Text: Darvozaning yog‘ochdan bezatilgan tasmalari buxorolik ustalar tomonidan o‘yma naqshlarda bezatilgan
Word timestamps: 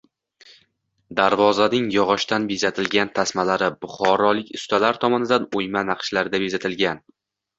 Darvozaning 1.19 1.89
yog‘ochdan 1.95 2.47
bezatilgan 2.51 3.11
tasmalari 3.19 3.69
buxorolik 3.85 4.49
ustalar 4.61 4.99
tomonidan 5.05 5.45
o‘yma 5.61 5.87
naqshlarda 5.93 6.41
bezatilgan 6.47 7.05